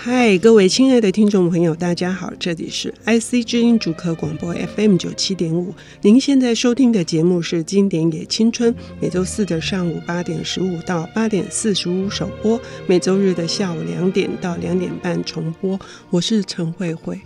[0.00, 5.74] 嗨，各位亲爱的听众朋友，大家好，这里是 IC 知音主客广播 FM 九七点五。
[6.02, 15.76] 您现在收听的节目是《经典也青春》，每周四的上午八点十五到八点四十五首播，每周日的下午两点到两点半重播。
[16.10, 17.20] 我是陈慧慧。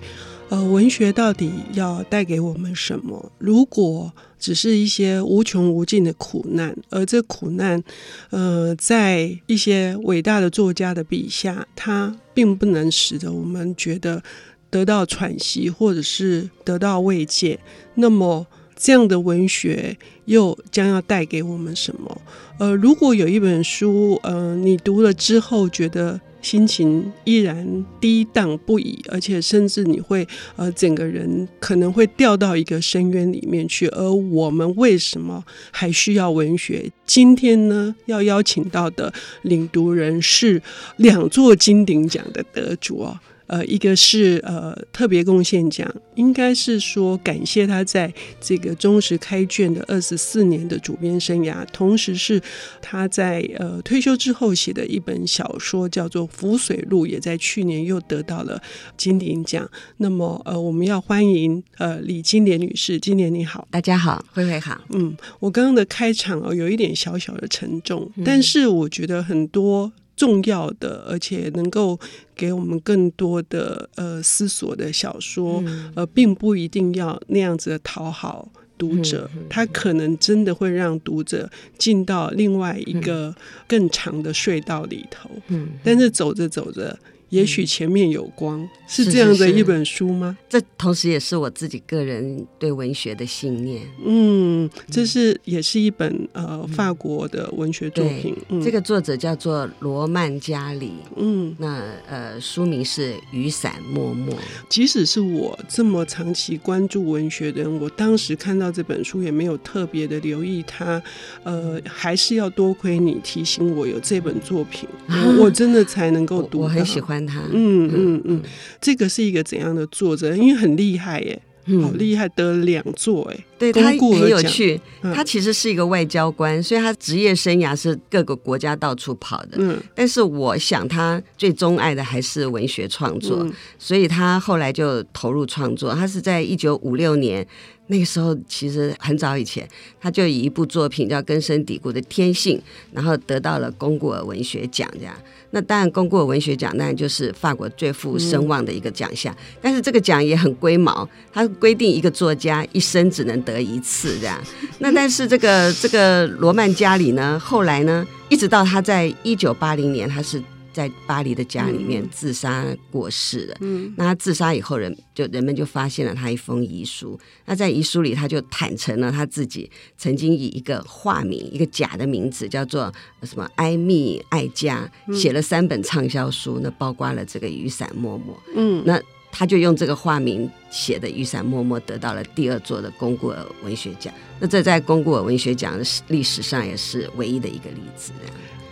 [0.52, 3.32] 呃，文学到底要带给我们什么？
[3.38, 7.82] 如果只是一些无穷无尽的苦难，而这苦难，
[8.28, 14.22] 呃，在一些伟大的作家的笔下，它并不能使得我们觉得
[14.68, 17.58] 得到喘息，或者是得到慰藉。
[17.94, 22.20] 那么，这样的文学又将要带给我们什么？
[22.58, 33.86] 呃，如果有一本书，呃，你读了之后觉得，心情依然低荡不已，而且甚至你会呃整个人可能会掉到一个深渊里面去。
[33.88, 36.90] 而我们为什么还需要文学？
[37.06, 40.60] 今天呢，要邀请到的领读人是
[40.96, 43.18] 两座金鼎奖的得主哦。
[43.52, 52.40] 呃，一个是呃特别贡献奖，应该是说感谢他在这个忠实开卷的二十四年的主编生涯，同时是
[52.80, 58.58] 他在呃退休之后写的一本小说叫做《浮水路》，也在去年又得到了
[58.96, 59.70] 金鼎奖。
[59.98, 64.80] 那么呃，我们要欢迎呃李金莲女士，金莲你好，大家好，慧慧好。
[64.94, 69.92] 嗯，我刚刚的开场哦，有一点小小的沉重，嗯、但是我觉得很多。
[70.22, 71.98] 重要的，而且能够
[72.36, 78.48] 给我们更多的呃思索的小说，嗯、呃，并不一定要那样子的讨好
[78.78, 83.34] 读者，嗯嗯、它可能真的会让读者进到另外一个
[83.66, 85.28] 更长的隧道里头。
[85.48, 86.96] 嗯，但是走着走着。
[87.32, 90.36] 也许前面有光，嗯、是这样的一本书吗？
[90.50, 93.82] 这同时也是我自己个人对文学的信念。
[94.04, 98.36] 嗯，这是也是一本呃法国的文学作品。
[98.50, 100.92] 嗯、这个作者叫做罗曼加里。
[101.16, 104.34] 嗯，那呃书名是《雨伞默默》。
[104.68, 111.02] 即使是我这么长期关注文学的人，我当时看到这本书也没有特别的留意它。
[111.44, 116.64] 呃，还是要多亏你提醒我有这本作品， 啊、我真的才能够读我。
[116.64, 117.21] 我很喜欢。
[117.26, 118.42] 他嗯嗯嗯，
[118.80, 120.36] 这个是一个怎样的作者？
[120.36, 121.40] 因为很厉害耶，
[121.80, 123.44] 好厉害，得了两座哎。
[123.58, 129.56] 对，他很有趣，他其实是一个外交官，所以他职业生涯是各个国家到处跑的。
[129.58, 135.94] 嗯，但是我想他最钟爱的还是文学创作，所以他后来就投入创作。
[135.94, 137.46] 他是在一九五六年。
[137.88, 139.68] 那个时候其实很早以前，
[140.00, 142.56] 他就以一部作品叫《根深蒂固的天性》，
[142.92, 144.88] 然后得到了龚古尔文学奖。
[144.94, 145.14] 这样，
[145.50, 149.34] 那当然龚古尔文学奖当然就是法国最负声望的一个奖项。
[149.34, 154.40] 嗯、但是这个奖也很龟毛，他规定一个作家一生只能得一次这样。
[154.78, 160.42] 那但是这个这个罗曼加里呢，后来呢，一直到他在一九八零年，他是。
[160.72, 163.56] 在巴黎的家里面自杀过世了。
[163.60, 167.18] 嗯，那他自杀以后人，人就人们就发现了他一封遗书。
[167.46, 178.34] 那在遗书里，他就坦诚了他自己曾经以一个化名，一个假的名字，叫做什么艾米艾加，写了三本畅销书，那包括了这个《雨伞默默》。
[178.54, 179.00] 嗯，那
[179.30, 184.12] 他就用这个化名写的《雨伞默默》得到了第二座的龚古尔文学奖。
[184.38, 188.12] 那这在龚古尔文学奖的历史上也是唯一的一个例子。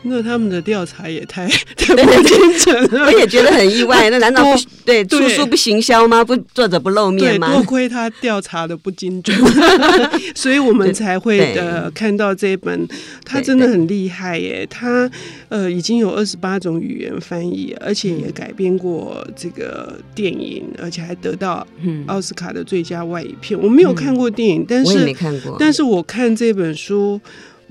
[0.03, 1.47] 那他们的调查也太
[1.77, 4.09] 太不精准了，我也觉得很意外。
[4.11, 6.25] 那难道不对出书不行销吗？
[6.25, 7.53] 不作者不露面吗？
[7.53, 9.37] 多亏他调查的不精准，
[10.35, 12.89] 所以我们才会呃看到这本，
[13.27, 14.67] 他真的很厉害耶。
[14.71, 15.11] 他
[15.51, 21.67] 呃已经有二十八种语言翻译，而且也改编过这个电影，而且还得到
[22.07, 23.61] 奥斯卡的最佳外语片。
[23.61, 27.21] 我没有看过电影，但是没看过，但是我看这本书。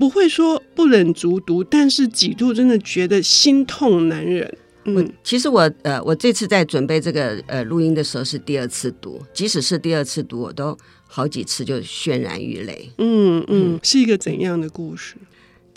[0.00, 4.50] 不会说不忍卒读，但是几度真的觉得心痛难忍。
[4.84, 10.74] 嗯，我其实我呃，我这次在准备这个呃录音的时候是第二次读，即使是第二次读，我都
[11.06, 12.90] 好几次就渲然欲泪。
[12.96, 15.16] 嗯嗯，是一个怎样的故事？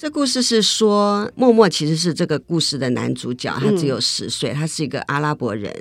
[0.04, 5.74] 这故事是说，默默其实是这个故事的男主角，他只有十岁，他是一个阿拉伯人，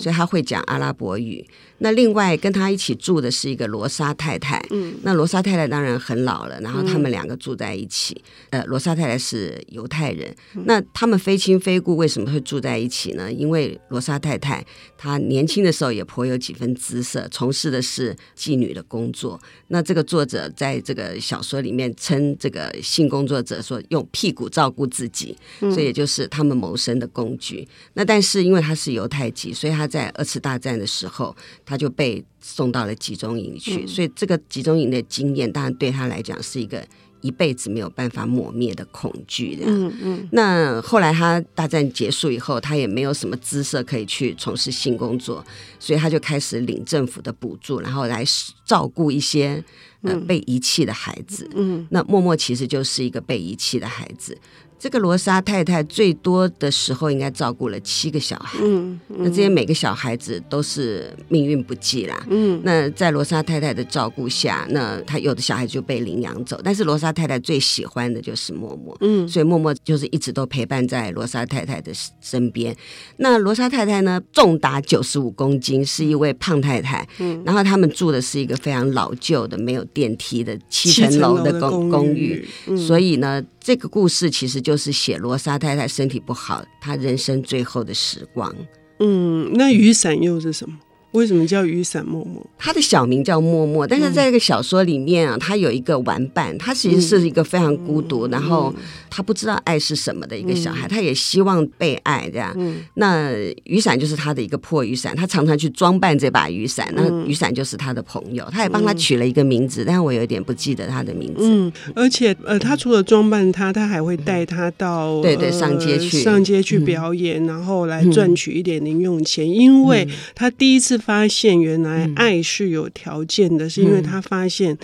[0.00, 1.46] 所以他会讲阿拉伯语。
[1.80, 8.20] 那另外跟他一起住的是一个罗莎太太，嗯，那罗莎太太当然很老了，然后他们两个住在一起。
[8.50, 10.34] 呃，罗莎太太是犹太人，
[10.64, 13.32] 那他们非亲非故，为什么会住在一起呢？
[13.32, 14.66] 因为罗莎太太
[14.96, 19.40] 她年轻的时候也颇有几分姿色，从事的是妓女的工作。
[19.68, 27.68] 那这个作者在这个小说里面称这个性工作者说用屁股照顾自己，所以也就是他们谋生的工具。
[27.92, 31.36] 那但是因为他是犹太籍，所以他在二次大战的时候。
[31.64, 36.82] 他就被送到了集中营去，嗯、所以这个集中营的经验当然对他来讲是一个
[37.20, 39.58] 一辈子没有办法抹灭的恐惧。
[39.64, 40.28] 嗯嗯。
[40.32, 45.44] 那后来他大战结束以后，他也没有什么姿色可以去从事性工作，
[45.78, 48.24] 所以他就开始领政府的补助，然后来
[48.64, 49.62] 照顾一些
[50.02, 51.48] 呃被遗弃的孩子。
[51.54, 54.36] 嗯，那默默其实就是一个被遗弃的孩子。
[54.78, 62.24] 这个罗莎太太最多的时候应该照顾了七个小孩，嗯嗯、那这些每个小孩子都是命运不济啦。
[62.30, 72.74] 嗯，那在罗莎太太的照顾下，那她有的小孩就被领养走，但是罗莎太太最喜欢的就是默默，嗯，所以默默就是一直都陪伴在罗莎太太的身边。
[73.16, 83.42] 那罗莎太太呢，重达九十五公斤，是一位胖太太，嗯，然后他们住的是一个非常老旧的、没有电梯的七层楼的公公寓，嗯、所以呢。
[83.68, 88.50] 这个故事其实就是写罗莎太太身体不好，她人生最后的时光。
[88.98, 90.78] 嗯，那雨伞又是什么？
[91.18, 92.48] 为什么叫雨伞默默？
[92.56, 98.72] 他的小名叫默默，但是在这个小说里面啊，他有一个玩伴，他其实是一个非常孤独，然后
[99.10, 102.56] 他不知道爱是什么的一个小孩，他也希望被爱，这样。
[102.94, 103.32] 那
[103.64, 111.40] 雨伞就是他的一个破雨伞，他常常去装扮这把雨伞，那雨伞就是他的朋友，他也帮他取了一个名字，但是我有点不记得他的名字。
[111.40, 116.20] 嗯，而且呃，他除了装扮他，他还会带他到对对上街去。
[116.22, 120.98] 上街去表演，然后来赚取一点零用钱，因为他第一次。
[121.08, 124.76] 发现原来爱是有条件的，嗯、是因为他发现，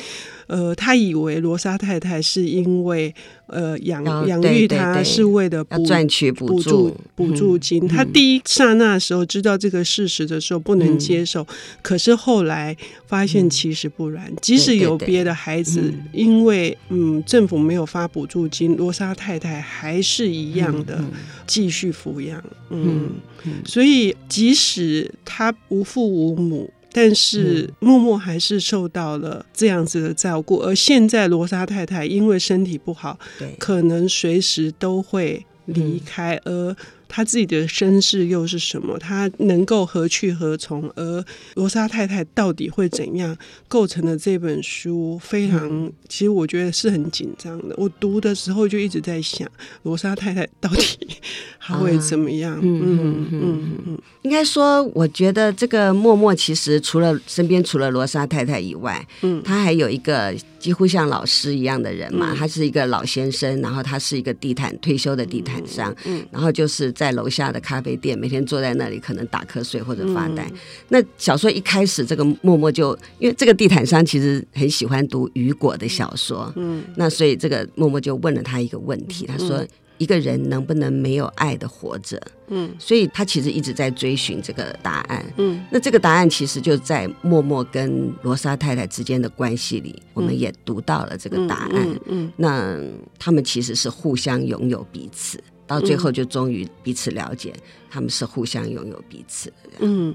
[0.47, 3.15] 呃，他以为罗莎太太是因为
[3.47, 7.85] 呃养养育他是为了补赚取补助补助金。
[7.85, 11.47] 嗯、他第一刹那的时候知道这个事实的时候不能接受，嗯、
[11.83, 12.77] 可是后来
[13.07, 21.03] 发现其实不然，嗯、即使有别的孩子，因为嗯政府没有发补助金，罗莎太太还是一样的
[21.47, 22.43] 继续抚养。
[22.71, 23.11] 嗯。
[23.47, 30.61] 嗯所以，即使他无父无母，但是默默还是受到了这样子的照顾。
[30.61, 33.19] 而现在，罗莎太太因为身体不好，
[33.59, 36.75] 可能随时都会离开，而。
[37.15, 38.99] 他自己的身世又是什么？
[38.99, 40.91] 他能够何去何从？
[40.97, 41.25] 而
[41.55, 43.37] 罗莎太太到底会怎样
[43.69, 45.17] 构成的这本书？
[45.23, 47.75] 非常，嗯、其实我觉得是很紧张的。
[47.79, 49.49] 我读的时候就一直在想，
[49.85, 51.07] 罗莎太太到底
[51.57, 52.59] 还会怎么样？
[52.61, 53.99] 嗯嗯嗯嗯。
[54.23, 62.33] 应该说，我觉得这个默默其实除了身边除了罗莎太太以外，嗯，他还有一个几乎像老师一样的人嘛。
[62.33, 67.04] 嗯、他是一个老先生，然后他是一个地毯退休的地毯商，嗯，然后就是在。
[67.05, 70.43] 在楼下的咖啡店，每天坐在那里，可能打瞌睡或者发呆。
[70.51, 70.59] 嗯、
[70.89, 79.63] 那小说一开始，这个默默就因为这个地毯商其实很喜欢读雨果的小说，嗯，那所以这个默默就问了他一个问题，他说
[79.99, 82.19] ：“一个人能不能没有爱的活着？”
[82.49, 85.25] 嗯，所以他其实一直在追寻这个答案。
[85.37, 91.71] 嗯，那这个答案其实就在默默跟罗莎太太之间的关系里，我们也读到了这个答案。
[91.75, 92.79] 嗯，嗯嗯，那
[93.19, 95.39] 他们其实是互相拥有彼此。
[95.67, 99.55] 到最后就终于彼此了解，嗯、他们是互相拥有彼此的。
[99.79, 100.13] 嗯，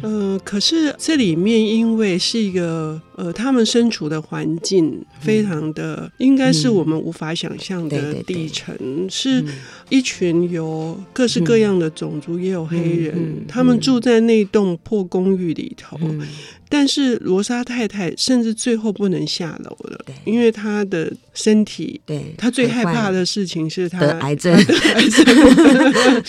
[0.00, 9.44] 呃，可是这里面因为是一个呃，他们身处的环境非常的，嗯、应该是我们无法想象的地层，嗯、是
[9.88, 15.98] 一群有各式各样的种族，嗯、也有黑人，他们住在那栋破公寓里头。
[16.00, 16.24] 嗯
[16.68, 24.52] 但是罗莎太太甚至最后不能下楼了，因为她的身体，对，她最害怕的事情是她得癌症。
[24.96, 25.24] 癌症。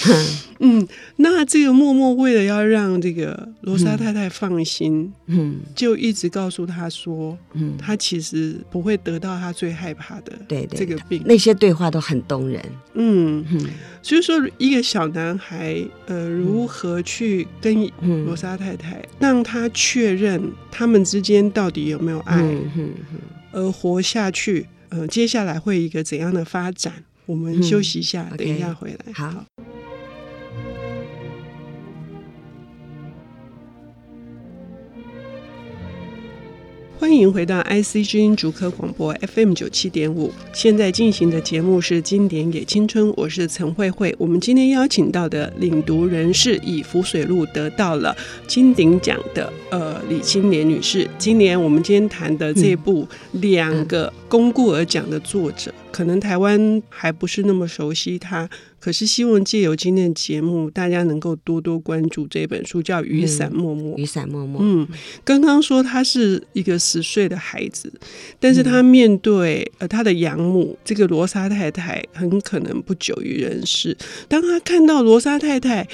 [0.59, 0.86] 嗯，
[1.17, 11.21] 那这个默默为了要让这个罗莎太太放心，嗯，就一直告诉她说，嗯，她其实不会得到她最害怕的，对这个病。
[11.25, 12.63] 那些对话都很动人，
[12.93, 13.45] 嗯，
[14.01, 17.89] 所以说一个小男孩，呃，如何去跟
[18.25, 19.01] 罗莎太太。
[19.19, 20.41] 让他确认
[20.71, 22.41] 他们之间到底有没有爱，
[23.51, 26.93] 而活下去，呃，接下来会一个怎样的发展？
[27.25, 29.13] 我们休息一下，等一下回来。
[29.13, 29.45] 好。
[36.99, 44.13] 欢迎回到 IC 之音竹科广播 FM 九七点五，现在进行的节目是《经典也青春》，我是陈慧慧。
[44.17, 51.07] 我们今天邀请到的领读人是以《浮水路》得到了金鼎奖的呃李青莲女士。
[51.19, 58.49] 今年我们今天谈的这部两个龚古尔奖的作者，可能台湾还不是那么熟悉她。
[58.79, 63.95] 可是希望借由今天的节目，大家能够多多关注这本书，叫《雨伞默默》。
[63.97, 64.61] 雨伞默默。
[64.63, 64.87] 嗯，
[65.23, 67.91] 刚刚说他是一个十岁的孩子，
[68.39, 73.97] 但是他面对呃他的养母这个罗莎太太，很可能不久于人世。
[74.27, 75.87] 当他看到罗莎太太，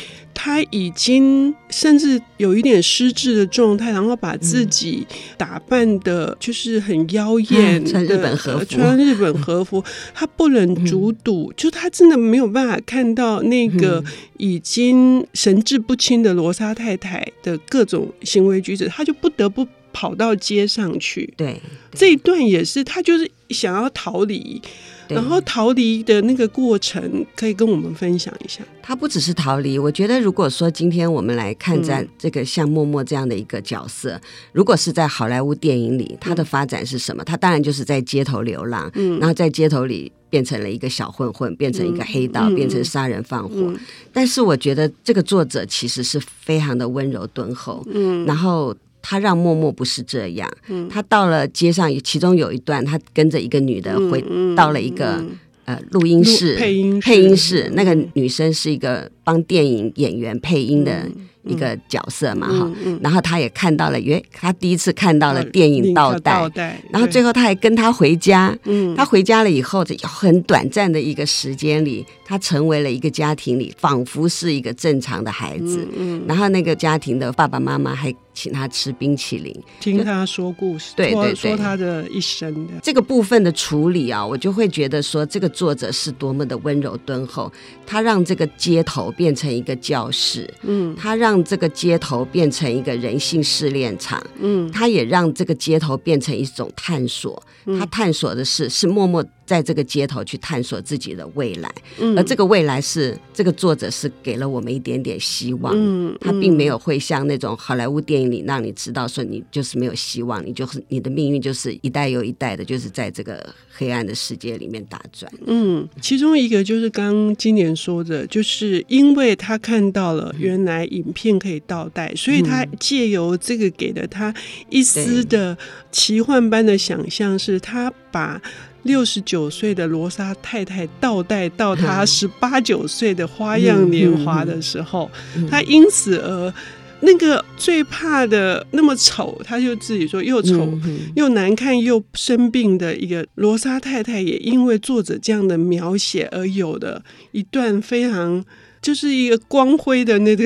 [0.44, 5.08] 他已经甚至有一点失智的状态，然后把自己
[5.38, 9.82] 打扮的，就是很妖艳，嗯，穿日本和服，穿日本和服，
[10.14, 14.04] 他不忍卒睹，嗯，就他真的没有办法看到那个
[14.36, 21.34] 已经神志不清的罗莎太太的各种行为举止，他就不得不跑到街上去。
[21.38, 21.62] 对，
[21.94, 24.62] 这一段也是他就是想要逃离。
[25.08, 28.64] 然后逃离的那个过程，可以跟我们分享一下。
[28.82, 37.24] 他不只是逃离，我觉得如果说今天我们来看在这个像默默这样的一个角色，嗯、如果是在好莱坞电影里，他的发展是什么？
[37.24, 43.56] 他当然就是在街头流浪，嗯，然后在街头里变成了一个小混混，变成一个黑道，嗯、变成杀人放火。
[43.56, 43.80] 嗯、
[44.12, 48.76] 但是我觉得这个作者其实是非常的温柔敦厚，嗯，然后。
[49.04, 54.24] 他让默默不是这样，嗯、他到了街上，其中有一段，他跟着一个女的回
[54.56, 55.24] 到了一个、
[55.66, 60.92] 呃录音室，配音配音室，那个女生是一个帮电影演员配音的。
[61.04, 76.24] 嗯一个角色嘛，哈、嗯，嗯、然后他也看到了，因为他第一次看到了电影倒带，然后最后他还跟他回家，嗯，他回家了以后，在很短暂的一个时间里，他成为了一个家庭里仿佛是一个正常的孩子，嗯，嗯。
[76.26, 82.74] 然后那个家庭的爸爸妈妈还请他吃冰淇淋，听他说故事，对对对，说他的一生的。
[82.82, 87.52] 这个部分的处理啊，我就会觉得说，这个作者是多么的温柔敦厚，
[87.86, 91.42] 他让这个街头变成一个教室，嗯，他让。
[91.44, 97.44] 这个街头变成一个人性试炼场，嗯，他也让这个街头变成一种探索，
[97.78, 99.24] 他探索的是是默默。
[99.46, 101.70] 在这个街头去探索自己的未来，
[102.00, 115.32] 嗯、而这个未来是这个作者是给了我们一点点希望，嗯嗯、他并没有会像那种好莱坞电影里让你知道说你就是没有希望，你就是你的命运就是一代又一代的，就是在这个黑暗的世界里面打转。
[115.46, 124.34] 嗯，其中一个就是刚今年说的，就是因为他看到了原来影片可以倒带，嗯、所以他借由这个给了他
[124.70, 125.58] 一丝的
[125.92, 128.42] 奇幻般的想象，是他把。
[128.84, 135.10] 六十九岁的罗莎太太倒带到她十八九岁的花样年华的时候，
[135.50, 136.54] 她因此而
[137.02, 140.72] 那个最怕的那么丑，她就自己说又丑
[141.16, 148.44] 又难看又生病的一个罗莎太太，也因为作者这样的描写而有的一段非常
[148.82, 150.46] 就是一个光辉的那个。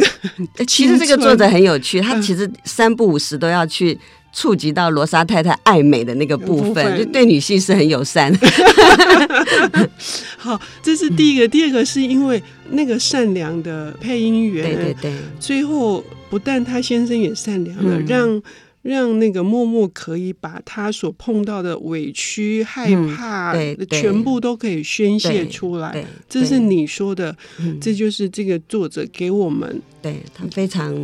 [0.67, 3.97] 其实这个作者很有趣，他其实三不五时都要去。
[4.31, 8.33] 触及到罗莎太太爱美的那个部分，就对女性是很友善。
[10.37, 11.47] 好，这是第一个。
[11.47, 12.41] 第二个是因为
[12.71, 18.41] 那个善良的配音员，对对对，最后不但他先生也善良了，嗯、让。
[18.83, 23.53] 让那个默默可以把他所碰到的委屈、害怕，
[23.89, 26.05] 全部都可以宣泄出来。
[26.29, 27.35] 这是你说的，
[27.81, 29.81] 这就是这个作者给我们。
[30.01, 30.95] 对，他非常，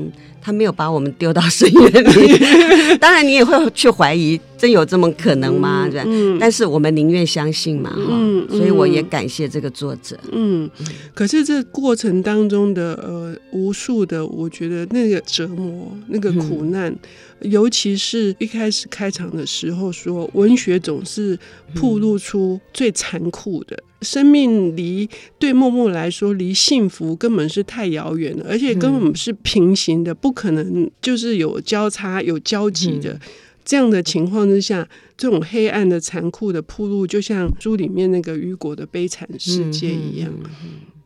[0.44, 2.38] 他没有把我们丢到深渊里。
[3.00, 5.90] 当然，你也会去怀疑，真有这么可能吗？
[6.06, 8.58] 嗯，但是我们宁愿相信嘛，哈。
[8.58, 10.20] 所以我也感谢这个作者。
[10.34, 10.70] 嗯，
[11.14, 16.94] 可是这过程当中的呃，无数的，我觉得那个折磨、那个苦难。
[17.42, 21.38] 尤其是一开始开场的时候说，文学总是
[21.76, 33.14] 暴露出最残酷的、嗯、生命离，对默默来说，离幸福根本是太遥远了，而且根本是平行的，不可能就是有交叉、有交集的。
[33.14, 33.20] 嗯、
[33.64, 40.32] 这样的情况之下，这种黑暗的、残酷的铺路，就像书里面那个雨果的悲惨世界一样。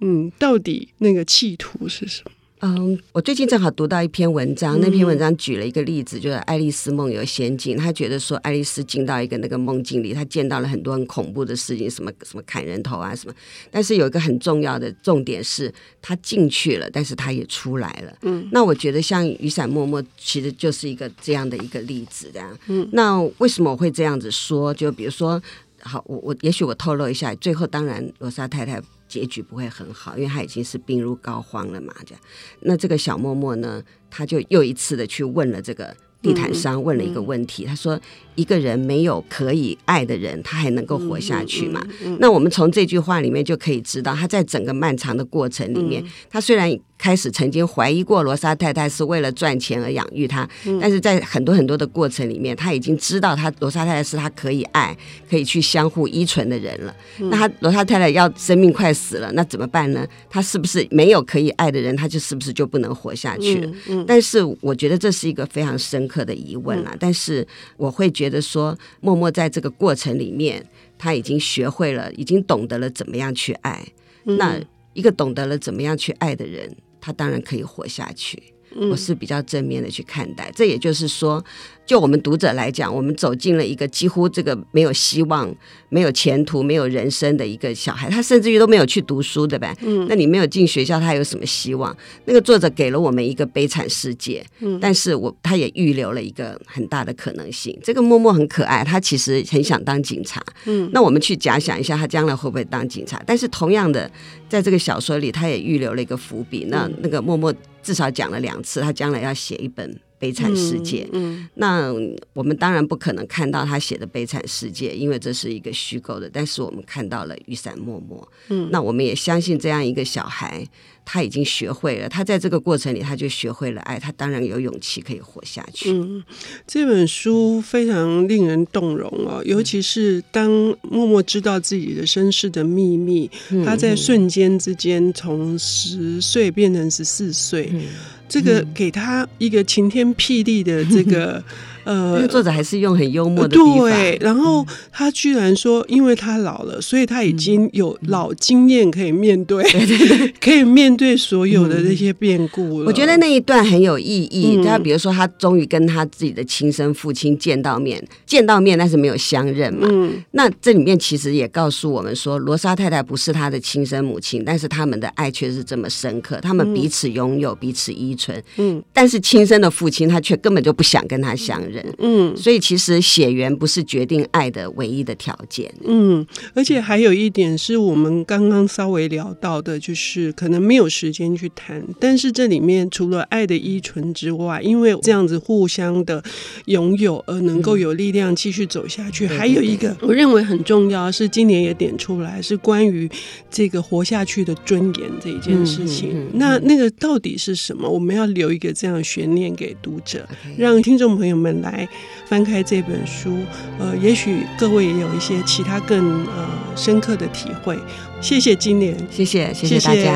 [0.01, 2.32] 嗯，到底那个企图是什么？
[2.61, 7.77] 嗯，我最近正好读到一篇文章，那篇文章举了一个例子，就是《爱丽丝梦游仙境》。
[7.79, 13.33] 他觉得说，爱丽丝进到一个那个梦境里，她见到了很多很恐怖的事情，什么什么砍人头啊，什么。
[13.69, 15.71] 但是有一个很重要的重点是，
[16.01, 18.17] 她进去了，但是她也出来了。
[18.23, 22.57] 嗯，那我觉得像雨伞默默，其实就是一个这样的一个例子，这样。
[22.67, 24.73] 嗯，那为什么我会这样子说？
[24.73, 25.39] 就比如说，
[25.81, 28.81] 好，我我也许我透露一下，最后当然罗莎太太。
[29.10, 31.96] 结局不会很好，因为她已经是病入膏肓了嘛。
[32.05, 32.22] 这样，
[32.60, 37.63] 那这个小默默呢，他就又一次的去问了这个地毯商，问了一个问题。
[37.63, 37.98] 他说
[38.36, 41.81] ：“一个人没有可以爱的人，他还能够活下去吗？”
[42.19, 46.77] 那我们从这句话里面就可以知道，他在整个漫长的过程里面，他虽然。
[46.98, 54.98] 开始曾经怀疑过罗莎太太是为了赚钱而养育他，嗯、但是在很多很多的过程里面，他已经知道他罗莎太太是他可以爱、
[55.30, 56.96] 可以去相互依存的人了。
[57.20, 60.08] 嗯、那他罗莎太太要生命快死了，那怎么办呢？
[60.30, 63.68] 他是不是没有可以爱的人，他就是不是就不能活下去了？
[63.68, 66.92] 嗯嗯、但是我觉得这是一个非常深刻的疑问啦。
[66.94, 70.66] 嗯、但是我会觉得说，默默在这个过程里面，
[70.98, 73.86] 他已经学会了，已经懂得了怎么样去爱。
[74.25, 74.60] 嗯、那
[74.94, 76.75] 一个懂得了怎么样去爱的人。
[77.00, 78.56] 他当然可以活下去。
[78.75, 81.43] 我是比较正面的去看待，这也就是说，
[81.86, 85.53] 就我们读者来讲，我们走进了一个几乎这个没有希望、
[85.89, 89.74] 没有前途、没有人生的一个小孩，他甚至于都没有去读书，对吧？
[89.81, 91.95] 嗯，那你没有进学校，他有什么希望？
[92.25, 97.77] 那个作者给了我们一个悲惨世界，嗯，但是我他也预留了一个很大的可能性。
[97.81, 103.21] 这个默默很可爱，他其实很想当警察，嗯，那我们去假想一下，他将来会不会当警察？
[103.25, 104.12] 但是同样的，
[104.50, 106.65] 在这个小说里，他也预留了一个伏笔。
[106.69, 107.53] 那那个默默
[107.88, 109.98] 至少讲了两次，他将来要写一本。
[110.19, 111.93] 悲惨世界，嗯，嗯，那
[112.33, 116.29] 我们当然不可能看到他写的悲惨世界，因为这是一个虚构的。
[116.31, 120.67] 但是我们看到了雨伞默默，嗯，那我们也相信这样一个小孩，
[121.05, 125.91] 他已经学会了，他在这个过程里他就学会了爱，他当然有勇气可以活下去。
[125.91, 126.24] 嗯，
[126.65, 130.50] 这本书非常令人动容哦，尤其是当
[130.81, 137.69] 默默知道自己的身世的秘密，嗯，他在瞬间之间从十岁变成十四岁。
[137.71, 137.83] 嗯
[138.27, 141.43] 这个给他一个晴天霹雳的这个。
[141.88, 152.88] 呃，作者还是用很幽默的对，然后他居然说，因为他老了，所以他已经有老经验可以面对， 嗯、可以面对所有的这些变故了。
[152.88, 154.62] 我觉得那一段很有意义。
[154.63, 159.88] 他、嗯、比如说，他终于跟他自己的亲生父亲见到面，见到面，但是没有相认嘛。
[159.89, 168.44] 嗯、那这里面其实也告诉我们说，罗莎太太不是他的亲生母亲，但是他们的爱却是这么深刻，他们彼此拥有，彼此依存。
[168.58, 171.76] 嗯，但是亲生的父亲他却根本就不想跟他相认。
[172.00, 175.74] 嗯，所以其实血缘不是决定爱的唯一的条件。
[175.84, 186.24] 嗯，而且还有一点是我们刚刚稍微聊到的，就是可能没有时间去谈，但是这里面除了爱的依存之外，因为这样子互相的
[186.65, 193.10] 拥有而能够有力量继续走下去，嗯、还有一个我认为很重要是今年也点出来，是关于
[193.50, 196.10] 这个活下去的尊严这一件事情。
[196.12, 197.89] 嗯嗯嗯、那那个到底是什么？
[197.89, 201.66] 我们要留一个这样的悬念给读者，让听众朋友们来。
[201.71, 201.88] 来
[202.25, 203.39] 翻开这本书，
[203.79, 207.77] 呃，也许各位也有一些其他更呃深刻的体会。
[208.21, 210.13] 谢谢金莲，谢谢谢谢大家。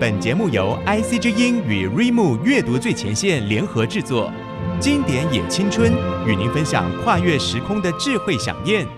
[0.00, 4.32] 本节目由 IC 之音与 Rimu 阅读最前线联合制作，
[4.78, 5.92] 经典也青春
[6.26, 8.97] 与您分享跨越时空的智慧饗宴。